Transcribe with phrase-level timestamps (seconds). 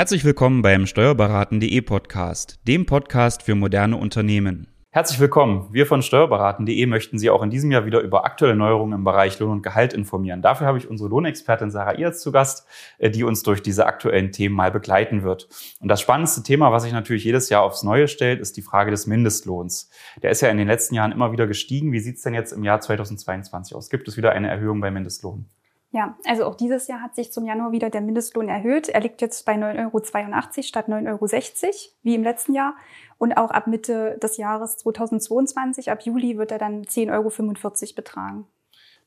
[0.00, 4.66] Herzlich willkommen beim Steuerberaten.de Podcast, dem Podcast für moderne Unternehmen.
[4.88, 5.68] Herzlich willkommen.
[5.72, 9.38] Wir von Steuerberaten.de möchten Sie auch in diesem Jahr wieder über aktuelle Neuerungen im Bereich
[9.40, 10.40] Lohn und Gehalt informieren.
[10.40, 12.66] Dafür habe ich unsere Lohnexpertin Sarah Iers zu Gast,
[12.96, 15.50] äh, die uns durch diese aktuellen Themen mal begleiten wird.
[15.80, 18.90] Und das spannendste Thema, was sich natürlich jedes Jahr aufs Neue stellt, ist die Frage
[18.90, 19.90] des Mindestlohns.
[20.22, 21.92] Der ist ja in den letzten Jahren immer wieder gestiegen.
[21.92, 23.90] Wie sieht es denn jetzt im Jahr 2022 aus?
[23.90, 25.44] Gibt es wieder eine Erhöhung beim Mindestlohn?
[25.92, 28.88] Ja, also auch dieses Jahr hat sich zum Januar wieder der Mindestlohn erhöht.
[28.88, 32.76] Er liegt jetzt bei 9,82 Euro statt 9,60 Euro wie im letzten Jahr.
[33.18, 38.46] Und auch ab Mitte des Jahres 2022, ab Juli, wird er dann 10,45 Euro betragen.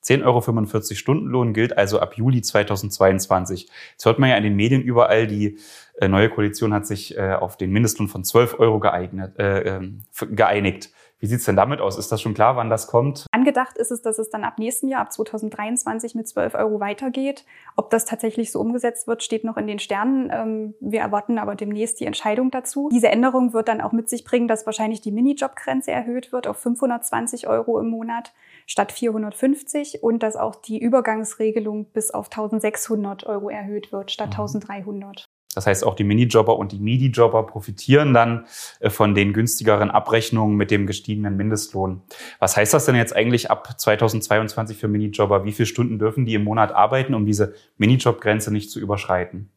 [0.03, 3.69] 10,45 Euro Stundenlohn gilt also ab Juli 2022.
[3.91, 5.59] Jetzt hört man ja in den Medien überall, die
[5.99, 10.03] äh, neue Koalition hat sich äh, auf den Mindestlohn von 12 Euro geeignet, äh, ähm,
[10.31, 10.91] geeinigt.
[11.23, 11.97] Wie sieht's denn damit aus?
[11.97, 13.27] Ist das schon klar, wann das kommt?
[13.31, 17.45] Angedacht ist es, dass es dann ab nächsten Jahr, ab 2023 mit 12 Euro weitergeht.
[17.77, 20.29] Ob das tatsächlich so umgesetzt wird, steht noch in den Sternen.
[20.33, 22.89] Ähm, wir erwarten aber demnächst die Entscheidung dazu.
[22.91, 26.57] Diese Änderung wird dann auch mit sich bringen, dass wahrscheinlich die Minijobgrenze erhöht wird auf
[26.57, 28.33] 520 Euro im Monat
[28.65, 35.23] statt 450 und dass auch die Übergangsregelung bis auf 1600 Euro erhöht wird statt 1300.
[35.55, 38.45] Das heißt, auch die Minijobber und die Midi-Jobber profitieren dann
[38.79, 42.01] äh, von den günstigeren Abrechnungen mit dem gestiegenen Mindestlohn.
[42.39, 45.45] Was heißt das denn jetzt eigentlich ab 2022 für Minijobber?
[45.45, 49.49] Wie viele Stunden dürfen die im Monat arbeiten, um diese Minijobgrenze nicht zu überschreiten?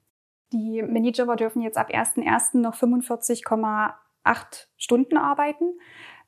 [0.53, 2.59] Die Minijobber dürfen jetzt ab 1.1.
[2.59, 3.93] noch 45,8
[4.77, 5.79] Stunden arbeiten.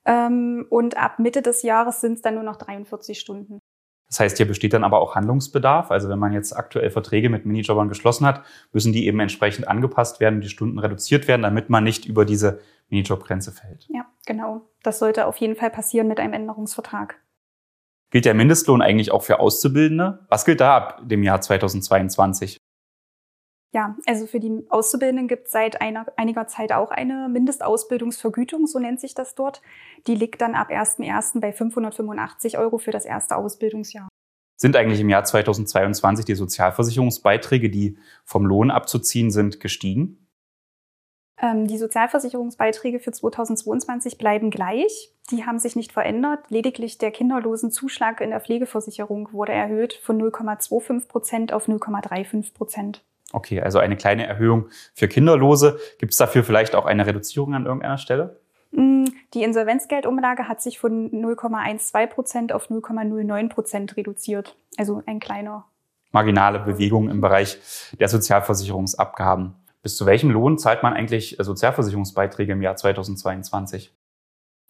[0.04, 3.60] Ähm, und ab Mitte des Jahres sind es dann nur noch 43 Stunden.
[4.08, 5.90] Das heißt, hier besteht dann aber auch Handlungsbedarf.
[5.90, 8.42] Also wenn man jetzt aktuell Verträge mit Minijobbern geschlossen hat,
[8.72, 12.60] müssen die eben entsprechend angepasst werden, die Stunden reduziert werden, damit man nicht über diese
[12.88, 13.86] Minijobgrenze fällt.
[13.90, 14.62] Ja, genau.
[14.82, 17.20] Das sollte auf jeden Fall passieren mit einem Änderungsvertrag.
[18.10, 20.26] Gilt der Mindestlohn eigentlich auch für Auszubildende?
[20.30, 22.57] Was gilt da ab dem Jahr 2022?
[23.72, 28.78] Ja, also für die Auszubildenden gibt es seit einer, einiger Zeit auch eine Mindestausbildungsvergütung, so
[28.78, 29.60] nennt sich das dort.
[30.06, 31.40] Die liegt dann ab 1.1.
[31.40, 34.08] bei 585 Euro für das erste Ausbildungsjahr.
[34.56, 40.26] Sind eigentlich im Jahr 2022 die Sozialversicherungsbeiträge, die vom Lohn abzuziehen sind, gestiegen?
[41.40, 45.12] Ähm, die Sozialversicherungsbeiträge für 2022 bleiben gleich.
[45.30, 46.46] Die haben sich nicht verändert.
[46.48, 53.04] Lediglich der Kinderlosenzuschlag in der Pflegeversicherung wurde erhöht von 0,25 Prozent auf 0,35 Prozent.
[53.32, 55.78] Okay, also eine kleine Erhöhung für Kinderlose.
[55.98, 58.40] Gibt es dafür vielleicht auch eine Reduzierung an irgendeiner Stelle?
[58.70, 64.56] Mm, die Insolvenzgeldumlage hat sich von 0,12 Prozent auf 0,09 Prozent reduziert.
[64.78, 65.66] Also ein kleiner.
[66.10, 67.58] Marginale Bewegung im Bereich
[68.00, 69.54] der Sozialversicherungsabgaben.
[69.82, 73.94] Bis zu welchem Lohn zahlt man eigentlich Sozialversicherungsbeiträge im Jahr 2022?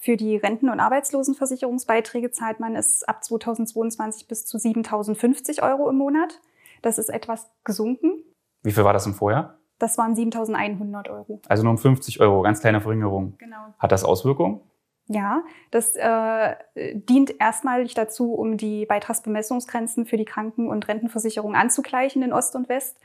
[0.01, 5.97] Für die Renten- und Arbeitslosenversicherungsbeiträge zahlt man es ab 2022 bis zu 7.050 Euro im
[5.97, 6.41] Monat.
[6.83, 8.23] Das ist etwas gesunken.
[8.63, 9.59] Wie viel war das im Vorjahr?
[9.79, 11.41] Das waren 7.100 Euro.
[11.49, 13.35] Also nur um 50 Euro, ganz kleine Verringerung.
[13.39, 13.75] Genau.
[13.79, 14.61] Hat das Auswirkungen?
[15.07, 16.55] Ja, das äh,
[16.95, 22.69] dient erstmalig dazu, um die Beitragsbemessungsgrenzen für die Kranken- und Rentenversicherung anzugleichen in Ost und
[22.69, 22.99] West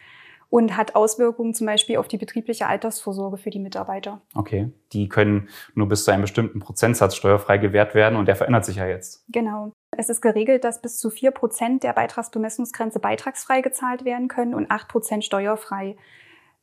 [0.50, 4.22] und hat Auswirkungen zum Beispiel auf die betriebliche Altersvorsorge für die Mitarbeiter.
[4.36, 8.66] Okay, die können nur bis zu einem bestimmten Prozentsatz steuerfrei gewährt werden und der verändert
[8.66, 9.26] sich ja jetzt.
[9.30, 9.72] Genau.
[9.98, 14.70] Es ist geregelt, dass bis zu vier Prozent der Beitragsbemessungsgrenze beitragsfrei gezahlt werden können und
[14.72, 15.96] acht Prozent steuerfrei.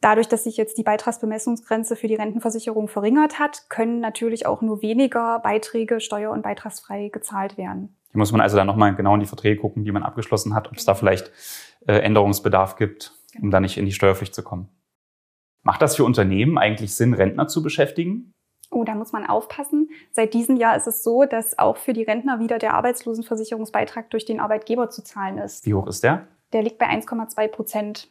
[0.00, 4.80] Dadurch, dass sich jetzt die Beitragsbemessungsgrenze für die Rentenversicherung verringert hat, können natürlich auch nur
[4.80, 7.94] weniger Beiträge steuer- und beitragsfrei gezahlt werden.
[8.10, 10.68] Hier muss man also dann nochmal genau in die Verträge gucken, die man abgeschlossen hat,
[10.68, 11.30] ob es da vielleicht
[11.86, 13.52] äh, Änderungsbedarf gibt, um genau.
[13.52, 14.68] da nicht in die Steuerpflicht zu kommen.
[15.62, 18.32] Macht das für Unternehmen eigentlich Sinn, Rentner zu beschäftigen?
[18.70, 19.90] Oh, da muss man aufpassen.
[20.12, 24.24] Seit diesem Jahr ist es so, dass auch für die Rentner wieder der Arbeitslosenversicherungsbeitrag durch
[24.24, 25.66] den Arbeitgeber zu zahlen ist.
[25.66, 26.28] Wie hoch ist der?
[26.52, 28.08] Der liegt bei 1,2 Prozent.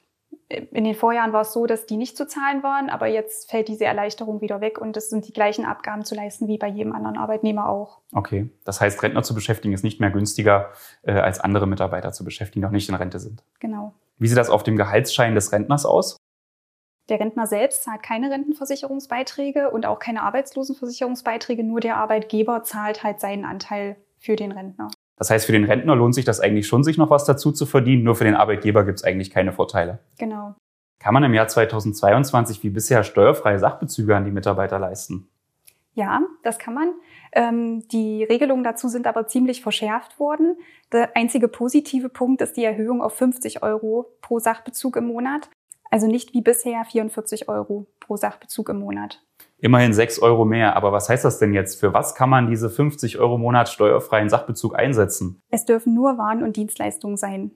[0.50, 3.68] In den Vorjahren war es so, dass die nicht zu zahlen waren, aber jetzt fällt
[3.68, 6.94] diese Erleichterung wieder weg und es sind die gleichen Abgaben zu leisten wie bei jedem
[6.94, 8.00] anderen Arbeitnehmer auch.
[8.14, 10.72] Okay, das heißt, Rentner zu beschäftigen ist nicht mehr günstiger
[11.04, 13.44] äh, als andere Mitarbeiter zu beschäftigen, die noch nicht in Rente sind.
[13.60, 13.94] Genau.
[14.18, 16.18] Wie sieht das auf dem Gehaltsschein des Rentners aus?
[17.10, 23.20] Der Rentner selbst zahlt keine Rentenversicherungsbeiträge und auch keine Arbeitslosenversicherungsbeiträge, nur der Arbeitgeber zahlt halt
[23.20, 24.90] seinen Anteil für den Rentner.
[25.18, 27.66] Das heißt, für den Rentner lohnt sich das eigentlich schon, sich noch was dazu zu
[27.66, 30.00] verdienen, nur für den Arbeitgeber gibt es eigentlich keine Vorteile.
[30.18, 30.56] Genau.
[31.00, 35.30] Kann man im Jahr 2022 wie bisher steuerfreie Sachbezüge an die Mitarbeiter leisten?
[35.94, 36.94] Ja, das kann man.
[37.32, 40.58] Ähm, die Regelungen dazu sind aber ziemlich verschärft worden.
[40.92, 45.50] Der einzige positive Punkt ist die Erhöhung auf 50 Euro pro Sachbezug im Monat.
[45.90, 49.24] Also nicht wie bisher 44 Euro pro Sachbezug im Monat.
[49.58, 50.76] Immerhin 6 Euro mehr.
[50.76, 51.80] Aber was heißt das denn jetzt?
[51.80, 55.42] Für was kann man diese 50 Euro Monat steuerfreien Sachbezug einsetzen?
[55.50, 57.52] Es dürfen nur Waren und Dienstleistungen sein.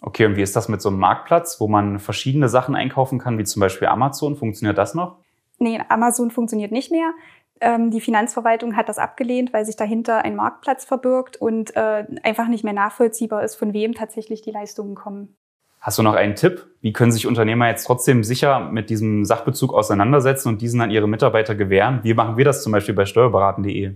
[0.00, 3.38] Okay, und wie ist das mit so einem Marktplatz, wo man verschiedene Sachen einkaufen kann,
[3.38, 4.36] wie zum Beispiel Amazon?
[4.36, 5.18] Funktioniert das noch?
[5.58, 7.12] Nee, Amazon funktioniert nicht mehr.
[7.60, 12.48] Ähm, die Finanzverwaltung hat das abgelehnt, weil sich dahinter ein Marktplatz verbirgt und äh, einfach
[12.48, 15.36] nicht mehr nachvollziehbar ist, von wem tatsächlich die Leistungen kommen.
[15.84, 16.66] Hast du noch einen Tipp?
[16.80, 21.06] Wie können sich Unternehmer jetzt trotzdem sicher mit diesem Sachbezug auseinandersetzen und diesen an ihre
[21.06, 22.00] Mitarbeiter gewähren?
[22.04, 23.94] Wie machen wir das zum Beispiel bei steuerberaten.de?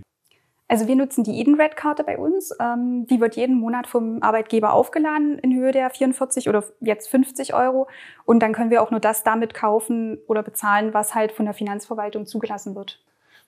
[0.67, 2.55] Also wir nutzen die Edenred-Karte bei uns.
[2.61, 7.55] Ähm, die wird jeden Monat vom Arbeitgeber aufgeladen in Höhe der 44 oder jetzt 50
[7.55, 7.87] Euro.
[8.23, 11.55] Und dann können wir auch nur das damit kaufen oder bezahlen, was halt von der
[11.55, 12.99] Finanzverwaltung zugelassen wird.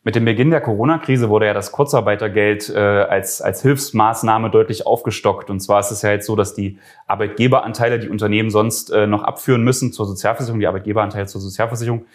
[0.03, 5.51] Mit dem Beginn der Corona-Krise wurde ja das Kurzarbeitergeld äh, als, als Hilfsmaßnahme deutlich aufgestockt.
[5.51, 9.21] Und zwar ist es ja jetzt so, dass die Arbeitgeberanteile, die Unternehmen sonst äh, noch
[9.21, 12.05] abführen müssen zur Sozialversicherung, die Arbeitgeberanteile zur Sozialversicherung,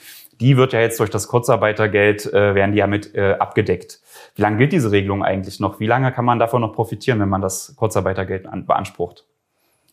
[0.41, 4.01] die wird ja jetzt durch das Kurzarbeitergeld, äh, werden die ja mit äh, abgedeckt.
[4.35, 5.79] Wie lange gilt diese Regelung eigentlich noch?
[5.79, 9.25] Wie lange kann man davon noch profitieren, wenn man das Kurzarbeitergeld an, beansprucht?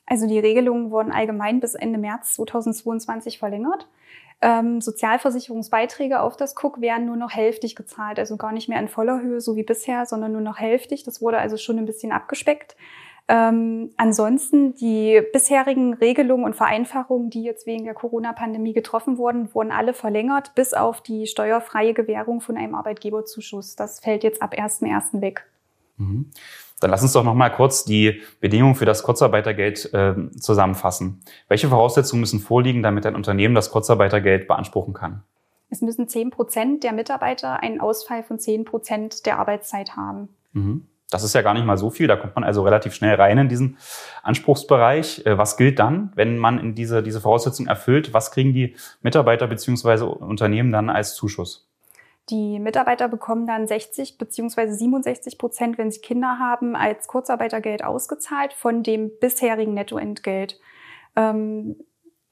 [0.07, 3.88] Also die Regelungen wurden allgemein bis Ende März 2022 verlängert.
[4.45, 8.90] Ähm, Sozialversicherungsbeiträge auf das Cook werden nur noch hälftig gezahlt, also gar nicht mehr in
[8.90, 11.04] voller Höhe, so wie bisher, sondern nur noch hälftig.
[11.06, 12.75] Das wurde also schon ein bisschen abgespeckt.
[13.30, 19.72] Ähm, ansonsten die bisherigen Regelungen und Vereinfachungen, die jetzt wegen der Corona-Pandemie getroffen wurden, wurden
[19.72, 23.78] alle verlängert, bis auf die steuerfreie Gewährung von einem Arbeitgeberzuschuss.
[23.78, 25.22] Das fällt jetzt ab 1.1.
[25.22, 25.46] weg.
[25.98, 26.31] Mhm.
[26.80, 31.22] Dann lass uns doch noch mal kurz die Bedingungen für das Kurzarbeitergeld äh, zusammenfassen.
[31.48, 35.24] Welche Voraussetzungen müssen vorliegen, damit ein Unternehmen das Kurzarbeitergeld beanspruchen kann?
[35.69, 40.30] Es müssen 10 Prozent der Mitarbeiter einen Ausfall von 10 Prozent der Arbeitszeit haben.
[40.51, 40.88] Mhm.
[41.10, 42.07] Das ist ja gar nicht mal so viel.
[42.07, 43.78] Da kommt man also relativ schnell rein in diesen
[44.24, 45.25] Anspruchsbereich.
[45.25, 48.13] Äh, was gilt dann, wenn man in diese, diese Voraussetzung erfüllt?
[48.13, 51.69] Was kriegen die Mitarbeiter beziehungsweise Unternehmen dann als Zuschuss?
[52.30, 58.54] Die Mitarbeiter bekommen dann 60 beziehungsweise 67 Prozent, wenn sie Kinder haben, als Kurzarbeitergeld ausgezahlt
[58.54, 60.60] von dem bisherigen Nettoentgelt.
[61.16, 61.75] Ähm,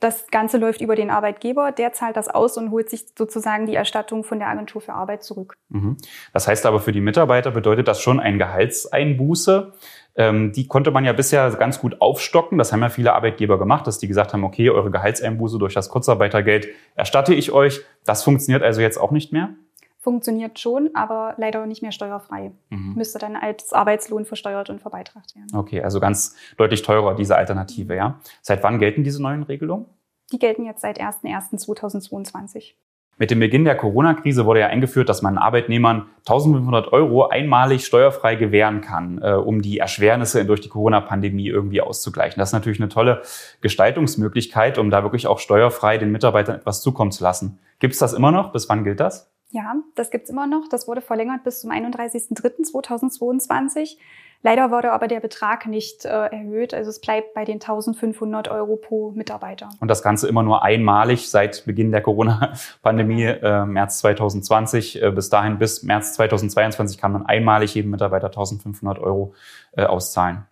[0.01, 3.75] das Ganze läuft über den Arbeitgeber, der zahlt das aus und holt sich sozusagen die
[3.75, 5.53] Erstattung von der Agentur für Arbeit zurück.
[5.69, 5.97] Mhm.
[6.33, 9.73] Das heißt aber für die Mitarbeiter bedeutet das schon ein Gehaltseinbuße.
[10.15, 12.57] Ähm, die konnte man ja bisher ganz gut aufstocken.
[12.57, 15.89] Das haben ja viele Arbeitgeber gemacht, dass die gesagt haben, okay, eure Gehaltseinbuße durch das
[15.89, 17.81] Kurzarbeitergeld erstatte ich euch.
[18.03, 19.53] Das funktioniert also jetzt auch nicht mehr?
[20.01, 22.51] Funktioniert schon, aber leider nicht mehr steuerfrei.
[22.69, 22.95] Mhm.
[22.95, 25.55] Müsste dann als Arbeitslohn versteuert und verbeitragt werden.
[25.55, 28.19] Okay, also ganz deutlich teurer, diese Alternative, ja.
[28.41, 29.85] Seit wann gelten diese neuen Regelungen?
[30.31, 32.73] Die gelten jetzt seit 01.01.2022.
[33.17, 38.33] Mit dem Beginn der Corona-Krise wurde ja eingeführt, dass man Arbeitnehmern 1500 Euro einmalig steuerfrei
[38.33, 42.39] gewähren kann, äh, um die Erschwernisse durch die Corona-Pandemie irgendwie auszugleichen.
[42.39, 43.21] Das ist natürlich eine tolle
[43.59, 47.59] Gestaltungsmöglichkeit, um da wirklich auch steuerfrei den Mitarbeitern etwas zukommen zu lassen.
[47.77, 48.53] Gibt es das immer noch?
[48.53, 49.30] Bis wann gilt das?
[49.51, 50.69] Ja, das gibt's immer noch.
[50.69, 53.97] Das wurde verlängert bis zum 31.03.2022.
[54.43, 56.73] Leider wurde aber der Betrag nicht äh, erhöht.
[56.73, 59.69] Also es bleibt bei den 1500 Euro pro Mitarbeiter.
[59.79, 65.01] Und das Ganze immer nur einmalig seit Beginn der Corona-Pandemie, äh, März 2020.
[65.01, 69.33] Äh, bis dahin, bis März 2022 kann man einmalig jedem Mitarbeiter 1500 Euro
[69.73, 70.47] äh, auszahlen.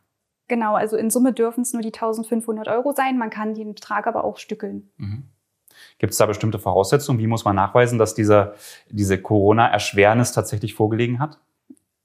[0.47, 3.17] Genau, also in Summe dürfen es nur die 1500 Euro sein.
[3.17, 4.91] Man kann den Betrag aber auch stückeln.
[4.97, 5.23] Mhm.
[5.99, 7.19] Gibt es da bestimmte Voraussetzungen?
[7.19, 8.55] Wie muss man nachweisen, dass dieser,
[8.89, 11.37] diese Corona-Erschwernis tatsächlich vorgelegen hat?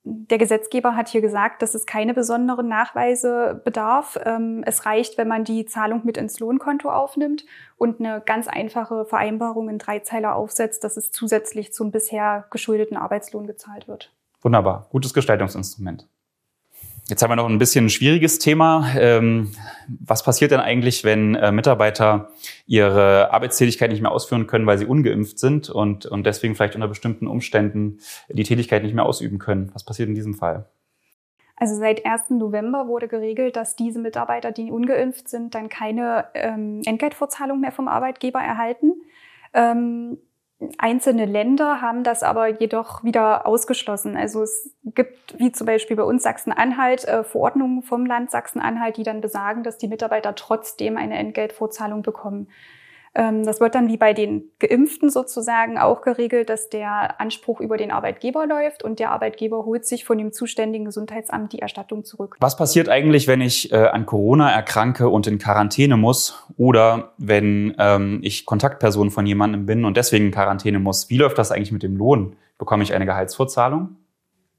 [0.07, 4.19] Der Gesetzgeber hat hier gesagt, dass es keine besonderen Nachweise bedarf.
[4.23, 7.47] Ähm, es reicht, wenn man die Zahlung mit ins Lohnkonto aufnimmt
[7.79, 13.47] und eine ganz einfache Vereinbarung in Dreizeiler aufsetzt, dass es zusätzlich zum bisher geschuldeten Arbeitslohn
[13.47, 14.13] gezahlt wird.
[14.43, 16.07] Wunderbar, gutes Gestaltungsinstrument.
[17.07, 18.87] Jetzt haben wir noch ein bisschen ein schwieriges Thema.
[18.97, 19.53] Ähm,
[20.01, 22.31] was passiert denn eigentlich, wenn äh, Mitarbeiter
[22.67, 26.89] ihre Arbeitstätigkeit nicht mehr ausführen können, weil sie ungeimpft sind und, und deswegen vielleicht unter
[26.89, 27.99] bestimmten Umständen
[28.31, 29.71] die Tätigkeit nicht mehr ausüben können?
[29.75, 30.71] Was passiert in diesem Fall?
[31.57, 32.31] Also seit 1.
[32.31, 37.87] November wurde geregelt, dass diese Mitarbeiter, die ungeimpft sind, dann keine ähm, Entgeltvorzahlung mehr vom
[37.87, 38.95] Arbeitgeber erhalten.
[39.53, 40.19] Ähm,
[40.79, 44.17] Einzelne Länder haben das aber jedoch wieder ausgeschlossen.
[44.17, 49.03] Also es gibt, wie zum Beispiel bei uns Sachsen-Anhalt, äh, Verordnungen vom Land Sachsen-Anhalt, die
[49.03, 52.49] dann besagen, dass die Mitarbeiter trotzdem eine Entgeltvorzahlung bekommen.
[53.15, 57.77] Ähm, das wird dann wie bei den Geimpften sozusagen auch geregelt, dass der Anspruch über
[57.77, 62.37] den Arbeitgeber läuft und der Arbeitgeber holt sich von dem zuständigen Gesundheitsamt die Erstattung zurück.
[62.41, 67.75] Was passiert eigentlich, wenn ich äh, an Corona erkranke und in Quarantäne muss oder wenn
[67.79, 71.09] ähm, ich Kontaktperson von jemandem bin und deswegen in Quarantäne muss?
[71.09, 72.37] Wie läuft das eigentlich mit dem Lohn?
[72.59, 73.97] Bekomme ich eine Gehaltsvorzahlung?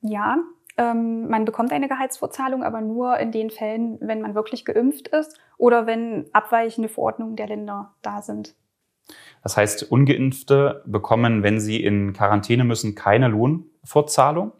[0.01, 0.38] Ja,
[0.77, 5.39] ähm, man bekommt eine Gehaltsvorzahlung, aber nur in den Fällen, wenn man wirklich geimpft ist
[5.58, 8.55] oder wenn abweichende Verordnungen der Länder da sind.
[9.44, 14.51] Das heißt, ungeimpfte bekommen, wenn sie in Quarantäne müssen, keine Lohnfortzahlung.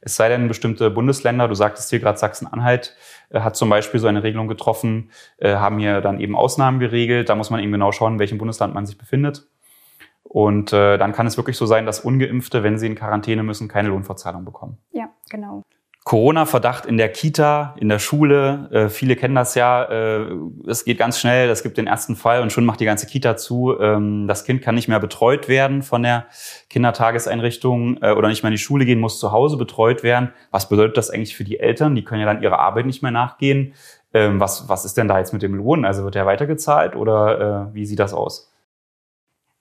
[0.00, 2.96] Es sei denn, bestimmte Bundesländer, du sagtest hier gerade Sachsen-Anhalt,
[3.30, 7.28] äh, hat zum Beispiel so eine Regelung getroffen, äh, haben hier dann eben Ausnahmen geregelt.
[7.28, 9.48] Da muss man eben genau schauen, in welchem Bundesland man sich befindet.
[10.24, 13.68] Und äh, dann kann es wirklich so sein, dass Ungeimpfte, wenn sie in Quarantäne müssen,
[13.68, 14.78] keine Lohnfortzahlung bekommen.
[14.90, 15.62] Ja, genau.
[16.04, 18.68] Corona-Verdacht in der Kita, in der Schule.
[18.70, 19.84] Äh, viele kennen das ja.
[19.84, 20.26] Äh,
[20.66, 21.48] es geht ganz schnell.
[21.48, 23.78] Es gibt den ersten Fall und schon macht die ganze Kita zu.
[23.80, 26.26] Ähm, das Kind kann nicht mehr betreut werden von der
[26.68, 30.30] Kindertageseinrichtung äh, oder nicht mehr in die Schule gehen, muss zu Hause betreut werden.
[30.50, 31.94] Was bedeutet das eigentlich für die Eltern?
[31.94, 33.72] Die können ja dann ihrer Arbeit nicht mehr nachgehen.
[34.12, 35.86] Ähm, was, was ist denn da jetzt mit dem Lohn?
[35.86, 38.53] Also wird der weitergezahlt oder äh, wie sieht das aus?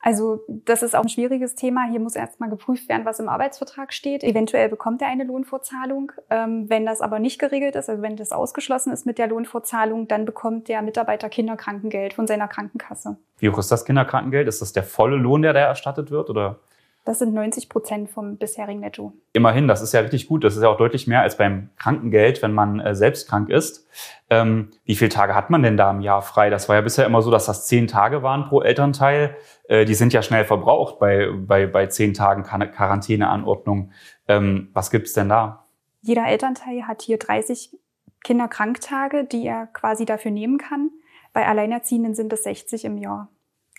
[0.06, 1.88] Also das ist auch ein schwieriges Thema.
[1.90, 4.22] Hier muss erstmal geprüft werden, was im Arbeitsvertrag steht.
[4.22, 6.12] Eventuell bekommt er eine Lohnfortzahlung.
[6.30, 10.10] Ähm, wenn das aber nicht geregelt ist, also wenn das ausgeschlossen ist mit der Lohnfortzahlung,
[10.10, 13.16] dann bekommt der Mitarbeiter Kinderkrankengeld von seiner Krankenkasse.
[13.40, 14.50] Wie hoch ist das Kinderkrankengeld?
[14.50, 16.30] Ist das der volle Lohn, der da erstattet wird?
[16.30, 16.60] Oder?
[17.06, 19.12] Das sind 90 Prozent vom bisherigen Netto.
[19.34, 20.46] Immerhin, das ist ja richtig gut.
[20.46, 23.86] Das ist ja auch deutlich mehr als beim Krankengeld, wenn man äh, selbst krank ist.
[24.30, 26.50] Ähm, wie viele Tage hat man denn da im Jahr frei?
[26.50, 29.36] Das war ja bisher immer so, dass das zehn Tage waren pro Elternteil.
[29.68, 33.92] Äh, die sind ja schnell verbraucht bei, bei, bei zehn Tagen Quarantäneanordnung.
[34.30, 35.66] Ähm, was gibt's denn da?
[36.02, 37.78] Jeder Elternteil hat hier 30
[38.24, 40.90] Kinderkranktage, die er quasi dafür nehmen kann.
[41.34, 43.30] Bei Alleinerziehenden sind es 60 im Jahr.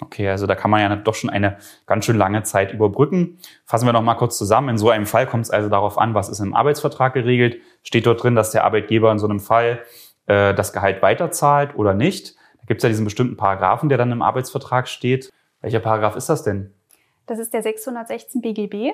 [0.05, 1.57] Okay, also da kann man ja doch schon eine
[1.87, 3.39] ganz schön lange Zeit überbrücken.
[3.65, 4.69] Fassen wir noch mal kurz zusammen.
[4.69, 7.57] In so einem Fall kommt es also darauf an, was ist im Arbeitsvertrag geregelt.
[7.83, 9.83] Steht dort drin, dass der Arbeitgeber in so einem Fall
[10.27, 12.37] äh, das Gehalt weiterzahlt oder nicht.
[12.59, 15.31] Da gibt es ja diesen bestimmten Paragraphen, der dann im Arbeitsvertrag steht.
[15.63, 16.75] Welcher Paragraph ist das denn?
[17.27, 18.93] Das ist der 616 BGB.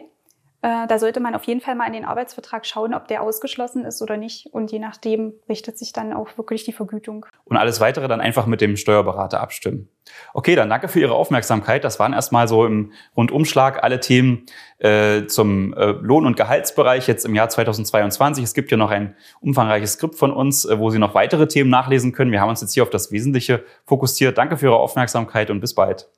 [0.63, 3.85] Äh, da sollte man auf jeden Fall mal in den Arbeitsvertrag schauen, ob der ausgeschlossen
[3.85, 4.47] ist oder nicht.
[4.53, 7.25] Und je nachdem richtet sich dann auch wirklich die Vergütung.
[7.45, 9.89] Und alles weitere dann einfach mit dem Steuerberater abstimmen.
[10.35, 11.85] Okay, dann danke für Ihre Aufmerksamkeit.
[11.85, 14.45] Das waren erstmal so im Rundumschlag alle Themen
[14.79, 18.45] äh, zum äh, Lohn- und Gehaltsbereich jetzt im Jahr 2022.
[18.45, 21.71] Es gibt ja noch ein umfangreiches Skript von uns, äh, wo Sie noch weitere Themen
[21.71, 22.33] nachlesen können.
[22.33, 24.37] Wir haben uns jetzt hier auf das Wesentliche fokussiert.
[24.37, 26.09] Danke für Ihre Aufmerksamkeit und bis bald.